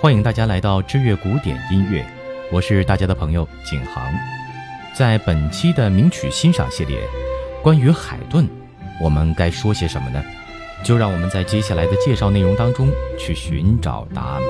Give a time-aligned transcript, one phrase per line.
[0.00, 2.06] 欢迎大家来到知乐古典音乐，
[2.52, 4.08] 我是大家的朋友景航。
[4.94, 7.00] 在本期的名曲欣赏系列，
[7.64, 8.48] 关于海顿，
[9.00, 10.22] 我们该说些什么呢？
[10.84, 14.46] 就让我们在接下来的介绍内容当中去寻找答案吧。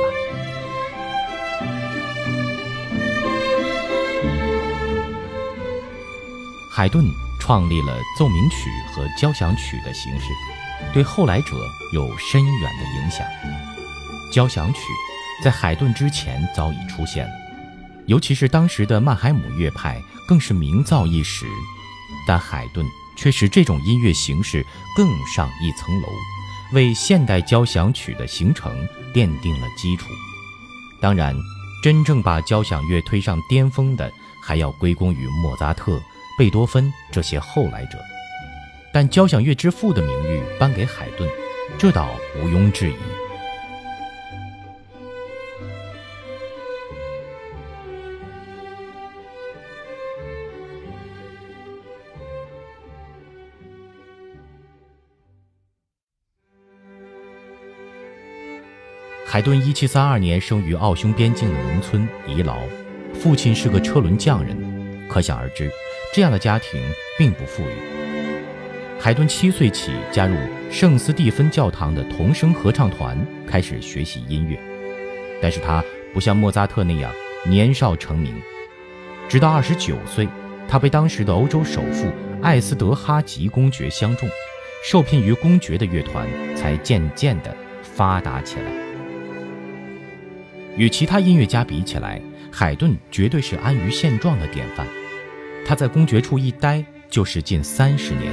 [6.71, 7.03] 海顿
[7.41, 10.27] 创立了奏鸣曲和交响曲的形式，
[10.93, 11.57] 对后来者
[11.95, 13.27] 有深远的影响。
[14.31, 14.81] 交响曲
[15.43, 17.29] 在海顿之前早已出现，
[18.07, 21.47] 尤其是当时的曼海姆乐派更是名噪一时。
[22.27, 24.65] 但海顿却使这种音乐形式
[24.97, 26.09] 更上一层楼，
[26.73, 28.73] 为现代交响曲的形成
[29.15, 30.07] 奠定了基础。
[31.01, 31.37] 当然，
[31.83, 34.11] 真正把交响乐推上巅峰的，
[34.43, 36.01] 还要归功于莫扎特。
[36.39, 37.99] 贝多芬这些后来者，
[38.93, 41.29] 但交响乐之父的名誉颁给海顿，
[41.77, 43.28] 这倒毋庸置疑。
[59.31, 62.61] 海顿一七三二年生于奥匈边境的农村遗劳，
[63.13, 64.57] 父亲是个车轮匠人，
[65.07, 65.71] 可想而知。
[66.15, 66.81] 这样的家庭
[67.19, 67.73] 并不富裕。
[68.99, 70.35] 海顿七岁起加入
[70.71, 74.59] 圣斯蒂芬教堂的童声合唱团，开始学习音乐。
[75.43, 75.85] 但是他
[76.15, 77.13] 不像莫扎特那样
[77.47, 78.35] 年少成名，
[79.29, 80.27] 直到二十九岁，
[80.67, 84.27] 他被当时的欧洲首富艾斯德哈吉公爵相中，
[84.83, 88.88] 受聘于公爵的乐团，才渐渐地发达起来。
[90.79, 94.87] 与其他音乐家比起来，海顿绝对是安于现状的典范。
[95.67, 98.33] 他在公爵处一待就是近三十年，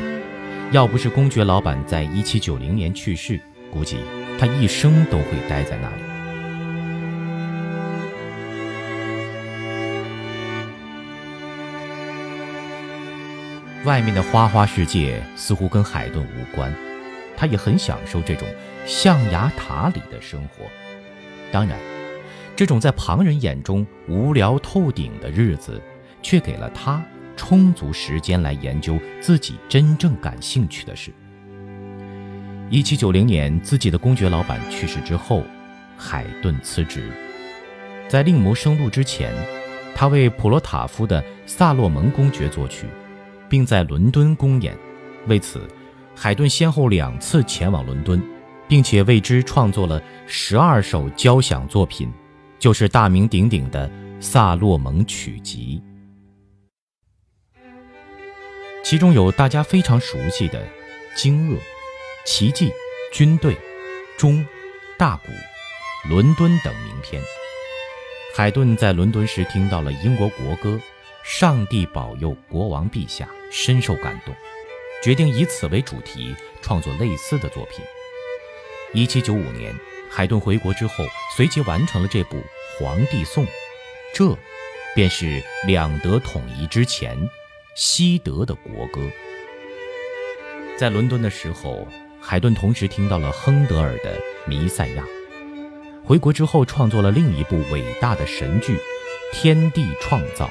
[0.71, 3.41] 要不是公爵老板在一七九零年去世，
[3.71, 3.97] 估计
[4.37, 5.95] 他一生都会待在那里。
[13.85, 16.71] 外面的花花世界似乎跟海顿无关，
[17.35, 18.47] 他也很享受这种
[18.85, 20.65] 象牙塔里的生活。
[21.51, 21.77] 当然，
[22.55, 25.81] 这种在旁人眼中无聊透顶的日子，
[26.21, 27.03] 却给了他。
[27.37, 31.11] 充足时间来研究自己真正感兴趣的事。
[32.69, 35.43] 一七九零年，自己的公爵老板去世之后，
[35.97, 37.11] 海顿辞职。
[38.07, 39.33] 在另谋生路之前，
[39.93, 42.87] 他为普罗塔夫的《萨洛蒙公爵》作曲，
[43.49, 44.73] 并在伦敦公演。
[45.27, 45.61] 为此，
[46.15, 48.23] 海顿先后两次前往伦敦，
[48.65, 52.09] 并且为之创作了十二首交响作品，
[52.65, 53.87] 就是大名鼎鼎的
[54.19, 55.79] 《萨洛蒙曲集》。
[58.83, 60.59] 其中有大家非常熟悉的
[61.15, 61.53] 《惊愕》
[62.25, 62.69] 《奇迹》
[63.13, 63.53] 《军队》
[64.17, 64.33] 《钟》
[64.97, 65.27] 《大鼓》
[66.09, 67.21] 《伦敦》等名篇。
[68.35, 70.69] 海顿在伦敦时听到了英国国歌
[71.23, 74.33] 《上帝保佑国王陛下》，深受感动，
[75.03, 77.85] 决定以此为主题创作类似的作品。
[78.91, 79.71] 一七九五年，
[80.09, 81.05] 海顿回国之后，
[81.37, 82.37] 随即完成了这部
[82.77, 83.45] 《皇帝颂》，
[84.13, 84.37] 这，
[84.93, 87.17] 便是两德统一之前。
[87.75, 89.01] 西德的国歌，
[90.77, 91.85] 在伦敦的时候，
[92.21, 95.03] 海顿同时听到了亨德尔的《弥赛亚》。
[96.05, 98.77] 回国之后，创作了另一部伟大的神剧
[99.33, 100.47] 《天地创造》，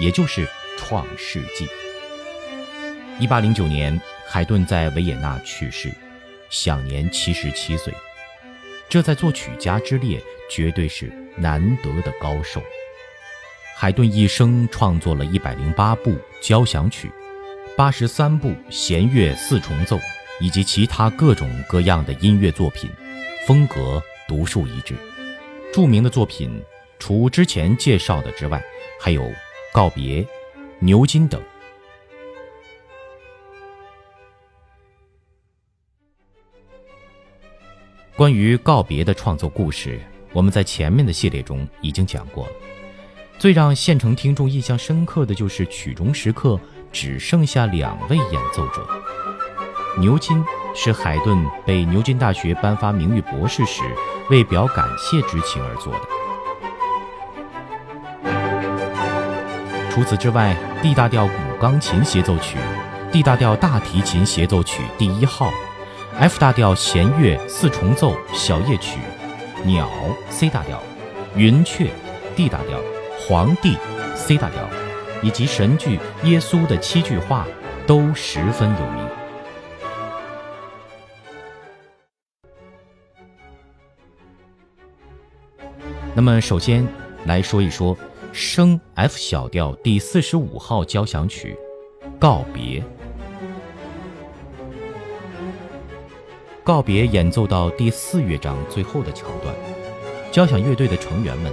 [0.00, 0.44] 也就是
[0.76, 1.66] 《创世纪》。
[3.20, 5.92] 一八零九年，海顿在维也纳去世，
[6.48, 7.94] 享年七十七岁。
[8.90, 10.20] 这在作曲家之列，
[10.50, 12.60] 绝对是难得的高手。
[13.76, 17.08] 海顿一生创作了一百零八部交响曲，
[17.76, 19.96] 八十三部弦乐四重奏，
[20.40, 22.90] 以及其他各种各样的音乐作品，
[23.46, 24.96] 风格独树一帜。
[25.72, 26.60] 著名的作品
[26.98, 28.60] 除之前介绍的之外，
[29.00, 29.22] 还有
[29.72, 30.20] 《告别》
[30.80, 31.40] 《牛津》等。
[38.16, 39.98] 关于《告别》的创作故事，
[40.32, 42.52] 我们在前面的系列中已经讲过了。
[43.38, 46.60] 最让现场听众印象深刻的就是曲中时刻
[46.92, 48.86] 只剩下两位演奏者。
[49.98, 53.82] 牛津是海顿被牛津大学颁发名誉博士时
[54.28, 56.00] 为表感谢之情而作的。
[59.90, 62.58] 除此之外，D 大调古钢琴协奏曲、
[63.10, 65.50] D 大调大提琴协奏曲第一号、
[66.18, 68.98] F 大调弦乐四重奏小夜曲、
[69.64, 69.88] 鸟
[70.28, 70.82] C 大调、
[71.34, 71.90] 云雀
[72.36, 72.78] D 大调。
[73.28, 73.76] 皇帝
[74.16, 74.68] ，C 大调，
[75.22, 77.46] 以及神剧《耶稣》的七句话，
[77.86, 79.08] 都十分有名。
[86.14, 86.84] 那么，首先
[87.26, 87.96] 来说一说
[88.32, 91.56] 升 F 小调第四十五号交响曲
[92.18, 92.80] 《告别》。
[96.62, 99.54] 告别演奏到第四乐章最后的桥段，
[100.30, 101.50] 交响乐队的成员们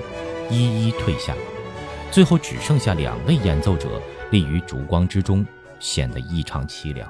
[0.49, 1.33] 一一退下，
[2.11, 4.01] 最后只剩下两位演奏者
[4.31, 5.45] 立于烛光之中，
[5.79, 7.09] 显得异常凄凉。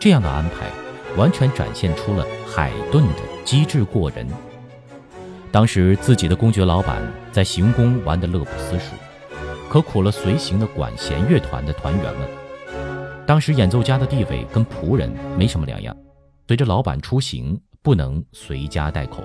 [0.00, 0.68] 这样的安排，
[1.16, 4.26] 完全展现出了海顿的机智过人。
[5.52, 7.00] 当时自己的公爵老板
[7.30, 8.96] 在行宫玩得乐不思蜀，
[9.68, 12.28] 可苦了随行的管弦乐团的团员们。
[13.26, 15.08] 当时演奏家的地位跟仆人
[15.38, 15.96] 没什么两样，
[16.50, 19.22] 随着老板出行不能随家带口，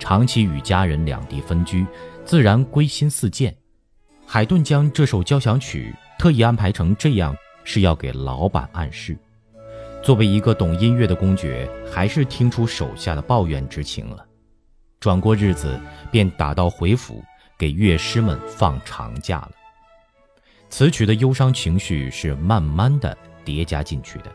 [0.00, 1.86] 长期与家人两地分居，
[2.24, 3.56] 自然归心似箭。
[4.26, 7.32] 海顿将这首交响曲特意安排成这样，
[7.62, 9.16] 是要给老板暗示。
[10.02, 14.26] 作为一个懂音乐的公爵，还是听出手下的抱怨之情了。
[14.98, 17.22] 转过日子，便打道回府，
[17.56, 19.52] 给乐师们放长假了。
[20.68, 24.32] 此曲的忧伤情绪是慢慢的叠加进去的。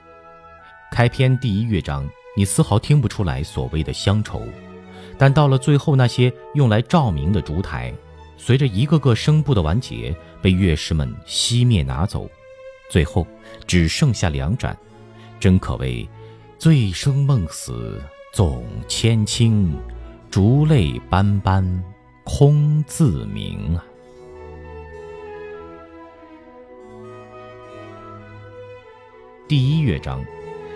[0.94, 4.48] 开篇第一乐章，你丝毫听不出来所谓的乡愁，
[5.18, 7.92] 但到了最后，那些用来照明的烛台，
[8.38, 12.30] 随着一个个声部的完结，被乐师们熄灭拿走，
[12.92, 13.26] 最后
[13.66, 14.78] 只剩下两盏，
[15.40, 16.08] 真可谓
[16.60, 18.00] 醉生梦死，
[18.32, 19.72] 总千顷。
[20.30, 21.84] 烛泪斑斑，
[22.24, 23.84] 空自明啊！
[29.48, 30.24] 第一乐章，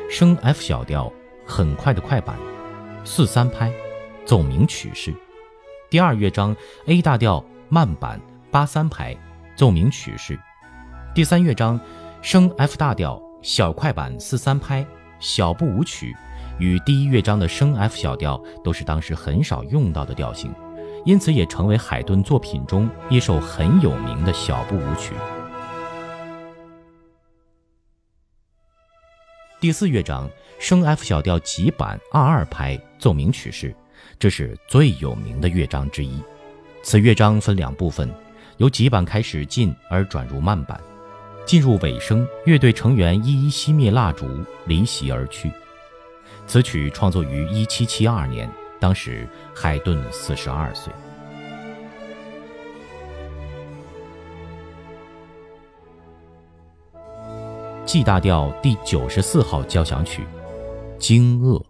[0.10, 1.12] 升 F 小调，
[1.46, 2.38] 很快的快板，
[3.04, 3.72] 四三拍，
[4.26, 5.14] 奏鸣曲式。
[5.90, 6.56] 第二乐章
[6.86, 8.20] ，A 大调慢板，
[8.50, 9.16] 八三拍，
[9.58, 10.40] 奏鸣曲式。
[11.14, 11.78] 第三乐章，
[12.22, 14.86] 升 F 大调，小快板，四三拍，
[15.20, 16.16] 小步舞曲。
[16.58, 20.54] 与第一乐章的升 F 小调都是当时很少用到的调性，
[21.04, 25.14] 因此也成为海顿作品中一首很有名的小步舞曲。
[29.60, 33.74] 第四乐章升 F 小调急板二二拍奏鸣曲式，
[34.20, 36.22] 这是最有名的乐章之一。
[36.84, 38.08] 此乐章分两部分，
[38.58, 40.80] 由急板开始进而转入慢板，
[41.44, 44.30] 进入尾声，乐队成员一一熄灭蜡烛，
[44.68, 45.52] 离席而去。
[46.46, 48.48] 此曲创作于一七七二年，
[48.80, 50.94] 当时海顿四十二岁。
[57.88, 60.22] G 大调第九十四号交响曲，
[60.98, 61.58] 《惊愕》。《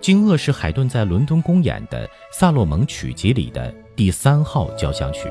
[0.00, 5.28] 惊愕》是海顿在伦敦公演的萨洛蒙曲集里的第三号交响曲，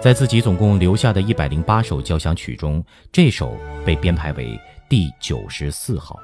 [0.00, 2.80] 在自己总共留下的一百零八首交响曲中，
[3.10, 3.52] 这首
[3.84, 4.56] 被编排为
[4.88, 6.16] 第九十四号。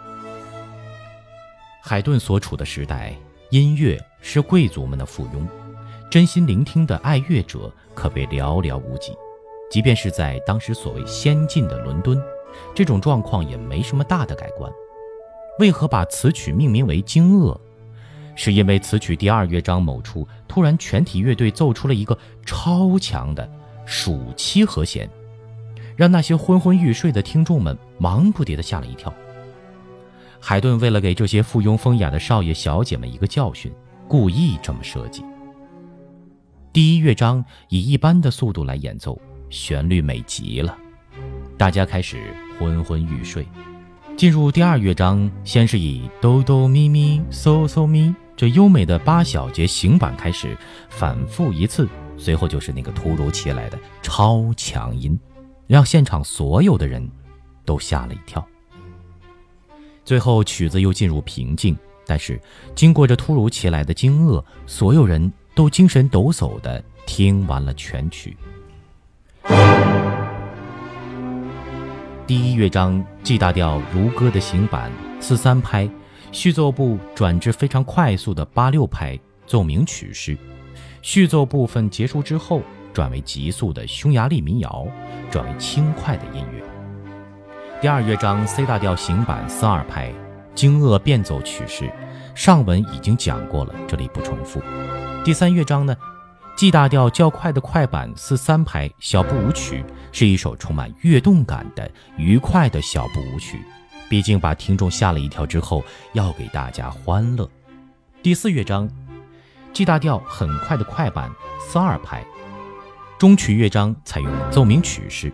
[1.83, 3.13] 海顿所处的时代，
[3.51, 5.45] 音乐是贵族们的附庸，
[6.09, 9.13] 真心聆听的爱乐者可谓寥寥无几。
[9.71, 12.21] 即便是在当时所谓先进的伦敦，
[12.75, 14.73] 这种状况也没什么大的改观。
[15.59, 17.55] 为何把此曲命名为《惊愕》？
[18.35, 23.51] 是因为此曲第二乐章某处突然全体乐队奏出了一个超强的
[23.85, 25.11] 属七和弦，
[25.97, 29.13] 让那些昏昏欲睡的听众们忙不迭地吓了一跳。
[30.41, 33.73] 海顿为了给这些附庸风雅的少爷小姐们一个教训，
[34.07, 35.25] 故意这么设计。
[36.73, 40.77] 第一乐章以一般的速度来演奏，旋律美极了，
[41.57, 43.47] 大家开始昏昏欲睡。
[44.17, 50.57] 进入第二乐章，先是以哆哆咪咪嗦嗦咪这优美的八小节行板开始，
[50.89, 55.19] 反复一次，随后就是那个突如其来的超强音，
[55.67, 57.09] 让现场所有的人
[57.65, 58.45] 都吓了一跳。
[60.05, 62.41] 最后曲子又进入平静，但是
[62.75, 68.37] 经过这突如其来的惊愕，所有人都精神抖擞地听完了全曲。
[72.27, 75.89] 第一乐章 G 大调如歌的行板四三拍，
[76.31, 80.37] 序奏部转至非常快速的八六拍奏鸣曲式，
[81.01, 82.61] 序奏部分结束之后
[82.93, 84.87] 转为急速的匈牙利民谣，
[85.31, 86.63] 转为轻快的音乐。
[87.81, 90.13] 第二乐章 C 大调行板四二拍，
[90.55, 91.91] 惊愕变奏曲式，
[92.35, 94.61] 上文已经讲过了，这里不重复。
[95.25, 95.97] 第三乐章呢
[96.59, 103.63] ，G 大调较快的快板四三拍小步舞曲，是一首充满跃动感的愉快的小步舞曲，
[104.11, 105.85] 毕竟把听众吓了一跳之后，
[106.15, 107.49] 要给大家欢乐。
[108.25, 108.91] 第四乐章
[109.73, 112.27] ，G 大调很快的快板四二拍，
[113.21, 115.33] 中曲乐章采用奏鸣曲式。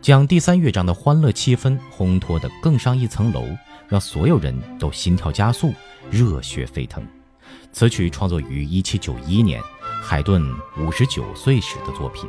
[0.00, 3.44] 将第三乐章的欢乐气氛烘托得更上一层楼，
[3.88, 5.74] 让所有人都心跳加速、
[6.10, 7.06] 热血沸腾。
[7.72, 9.62] 此曲创作于一七九一年，
[10.02, 10.44] 海顿
[10.76, 12.28] 五十九岁时的作品。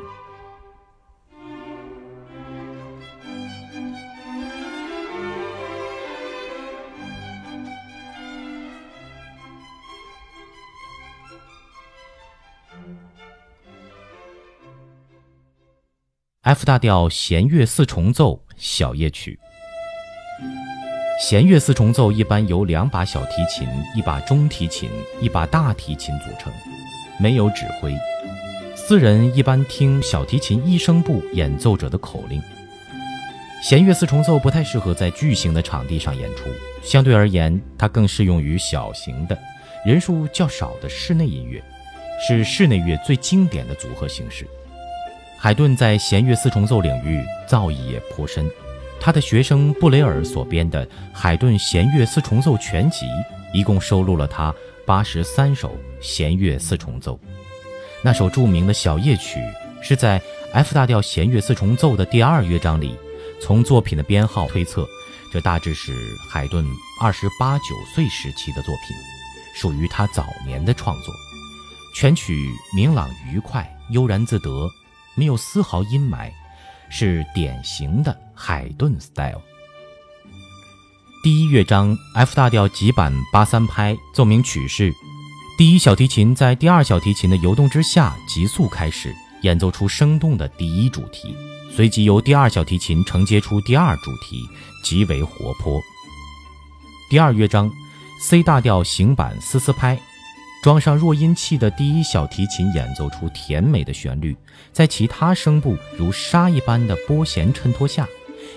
[16.43, 19.39] F 大调弦乐四重奏小夜曲。
[21.19, 24.89] 弦乐四重奏一般由两把小提琴、一把中提琴、
[25.21, 26.51] 一把大提琴组成，
[27.19, 27.95] 没有指挥。
[28.75, 32.41] 四人一般听小提琴一声部演奏者的口令。
[33.61, 36.49] 弦乐四重奏不太适合在巨型的场地上演出，
[36.83, 39.37] 相对而言，它更适用于小型的、
[39.85, 41.63] 人数较少的室内音乐，
[42.27, 44.45] 是室内乐最经典的组合形式。
[45.37, 48.49] 海顿在弦乐四重奏领域造诣也颇深，
[48.99, 53.05] 他的学生布雷尔所编的《海顿弦乐四重奏全集》
[53.53, 54.53] 一共收录了他
[54.85, 57.19] 八十三首弦乐四重奏。
[58.01, 59.39] 那首著名的小夜曲
[59.81, 60.21] 是在
[60.51, 62.95] F 大调弦乐四重奏的第二乐章里。
[63.41, 64.87] 从作品的编号推测，
[65.31, 65.93] 这大致是
[66.29, 66.65] 海顿
[67.01, 68.95] 二十八九岁时期的作品，
[69.55, 71.13] 属于他早年的创作。
[71.95, 74.69] 全曲明朗愉快，悠然自得。
[75.15, 76.31] 没有丝毫阴霾，
[76.89, 79.41] 是典型的海顿 style。
[81.23, 84.93] 第一乐章 F 大调急板八三拍奏鸣曲式，
[85.57, 91.33] 第一小提琴在第二小提琴的游动之下急速开始演奏出生动的第一主题，
[91.73, 94.43] 随即由第二小提琴承接出第二主题，
[94.83, 95.79] 极为活泼。
[97.09, 97.71] 第二乐章
[98.19, 99.97] C 大调行板四四拍。
[100.61, 104.35] 装上弱音器的第一小提琴演奏出甜美的旋律，
[104.73, 108.05] 在其他声部如沙一般的拨弦衬托下，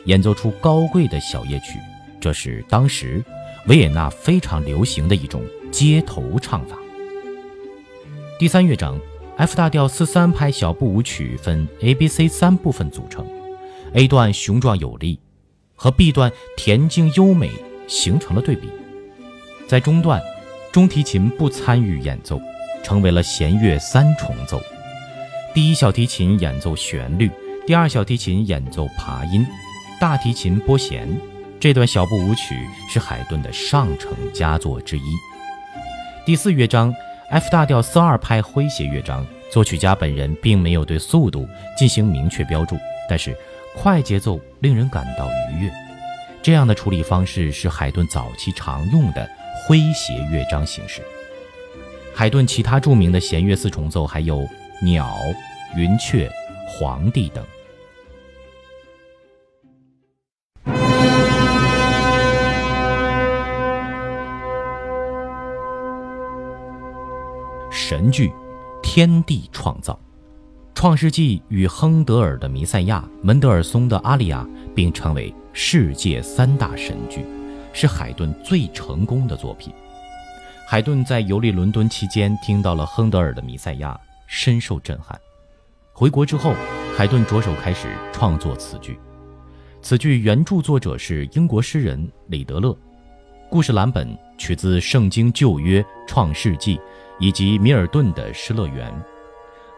[0.06, 1.78] 演奏出高贵的小夜曲。
[2.26, 3.24] 这是当时
[3.68, 6.76] 维也纳非常流行的一种街头唱法。
[8.36, 8.98] 第三乐章
[9.36, 13.24] ，F 大调四三拍小步舞曲分 A、B、C 三部分组成
[13.92, 15.20] ，A 段雄壮有力，
[15.76, 17.48] 和 B 段恬静优美
[17.86, 18.68] 形成了对比，
[19.68, 20.20] 在中段。
[20.72, 22.40] 中提琴不参与演奏，
[22.82, 24.60] 成为了弦乐三重奏。
[25.54, 27.30] 第一小提琴演奏旋律，
[27.68, 29.46] 第二小提琴演奏爬音，
[30.00, 31.08] 大提琴拨弦。
[31.58, 32.54] 这段小步舞曲
[32.88, 35.02] 是海顿的上乘佳作之一。
[36.24, 36.94] 第四乐章
[37.30, 42.76] F 大调四二拍诙谐乐章，作曲家本人并没有对速度进行明确标注，
[43.08, 43.36] 但是
[43.74, 45.72] 快节奏令人感到愉悦。
[46.42, 49.28] 这样的处理方式是海顿早期常用的。
[49.66, 51.02] 诙谐乐章形式。
[52.14, 54.38] 海顿其他著名的弦乐四重奏还有
[54.80, 55.12] 《鸟》
[55.76, 56.28] 《云雀》
[56.68, 57.44] 《皇帝》等。
[67.88, 68.26] 神剧
[68.82, 69.92] 《天地创造》，
[70.74, 74.42] 《创世纪》与亨德尔的《弥赛亚》、门德尔松的《阿利亚》
[74.74, 77.24] 并称为世界三大神剧。
[77.72, 79.72] 是海顿最成功的作品。
[80.66, 83.92] 海顿在游历伦敦期间听到了亨德尔的《弥赛亚》，
[84.26, 85.16] 深受震撼。
[85.92, 86.54] 回国之后，
[86.96, 88.98] 海顿着手开始创作此剧。
[89.80, 92.76] 此剧原著作者是英国诗人李德勒，
[93.48, 96.76] 故事蓝本取自《圣经旧约》《创世纪》
[97.18, 98.90] 以及米尔顿的《失乐园》。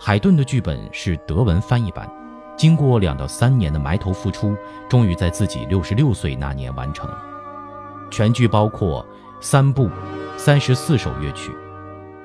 [0.00, 2.09] 海顿的剧本是德文翻译版，
[2.57, 4.57] 经过两到三年的埋头付出，
[4.88, 7.11] 终于在自己六十六岁那年完成。
[8.11, 9.04] 全剧包括
[9.40, 9.90] 三部，
[10.37, 11.50] 三十四首乐曲。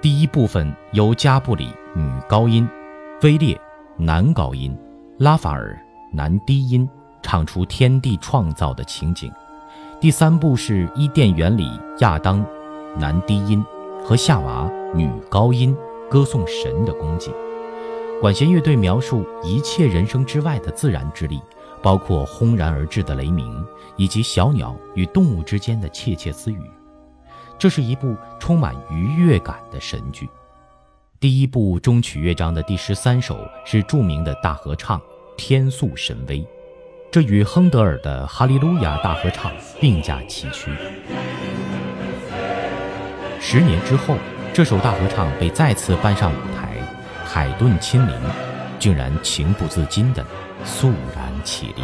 [0.01, 2.67] 第一部分由加布里女高音，
[3.21, 3.59] 威列
[3.97, 4.77] 男高音，
[5.17, 5.79] 拉法尔
[6.11, 6.87] 男低音
[7.21, 9.31] 唱出天地创造的情景。
[9.99, 12.45] 第三部是伊甸园里亚当
[12.97, 13.63] 男低音
[14.03, 15.75] 和夏娃女高音
[16.09, 17.31] 歌颂神的功绩。
[18.21, 21.41] 管弦乐队描述一切人生之外的自然之力。
[21.81, 23.61] 包括轰然而至的雷鸣，
[23.97, 26.61] 以及小鸟与动物之间的窃窃私语。
[27.59, 30.29] 这是一部充满愉悦感的神剧。
[31.19, 34.97] 第一部中曲乐章的第十三首是著名的大合唱
[35.35, 36.39] 《天宿神威》，
[37.11, 40.71] 这与亨德尔的《哈利路亚大合唱》并驾齐驱。
[43.45, 44.15] 十年之后，
[44.53, 46.77] 这首大合唱被再次搬上舞台，
[47.25, 48.15] 海顿亲临，
[48.79, 50.25] 竟然情不自禁的
[50.63, 51.29] 肃然。
[51.43, 51.83] 起立。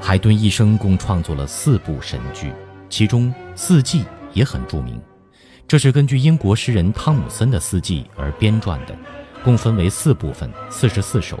[0.00, 2.50] 海顿一生共创作了四部神剧，
[2.88, 4.02] 其中《四季》
[4.32, 4.98] 也很著名。
[5.68, 8.96] 这是根据英国诗人汤姆森的《四季》而编撰的，
[9.44, 11.38] 共分为四部分，四十四首，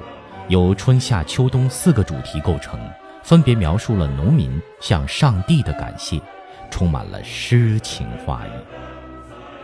[0.48, 2.78] 由春夏秋冬四个主题构成，
[3.22, 6.20] 分别描述了农民向上帝的感谢，
[6.74, 8.50] 充满了诗情画意。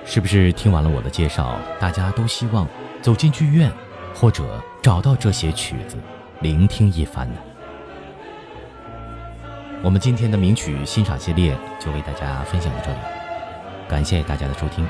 [0.04, 2.64] 是不是听完了我的介绍，大家都希望
[3.02, 3.68] 走进剧院，
[4.14, 5.96] 或者找到这些曲子，
[6.38, 7.34] 聆听一番呢？
[9.82, 12.98] 我们今天的名曲欣赏系列就为大家分享到这里，
[13.88, 14.86] 感谢大家的收听。